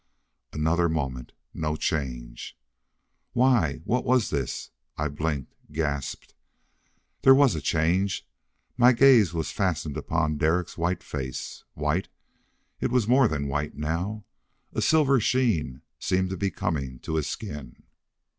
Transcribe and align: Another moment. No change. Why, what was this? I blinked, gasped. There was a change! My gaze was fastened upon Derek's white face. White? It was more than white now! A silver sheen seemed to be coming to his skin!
Another 0.51 0.89
moment. 0.89 1.31
No 1.53 1.75
change. 1.75 2.57
Why, 3.33 3.81
what 3.83 4.03
was 4.03 4.31
this? 4.31 4.71
I 4.97 5.09
blinked, 5.09 5.53
gasped. 5.71 6.33
There 7.21 7.35
was 7.35 7.53
a 7.53 7.61
change! 7.61 8.27
My 8.77 8.93
gaze 8.93 9.31
was 9.31 9.51
fastened 9.51 9.95
upon 9.97 10.39
Derek's 10.39 10.75
white 10.75 11.03
face. 11.03 11.65
White? 11.75 12.07
It 12.79 12.89
was 12.91 13.07
more 13.07 13.27
than 13.27 13.47
white 13.47 13.75
now! 13.75 14.25
A 14.73 14.81
silver 14.81 15.19
sheen 15.19 15.83
seemed 15.99 16.31
to 16.31 16.35
be 16.37 16.49
coming 16.49 16.97
to 17.01 17.13
his 17.17 17.27
skin! 17.27 17.83